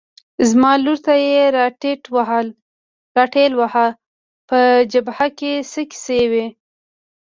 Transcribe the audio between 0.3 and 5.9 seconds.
زما لور ته یې را ټېل واهه، په جبهه کې څه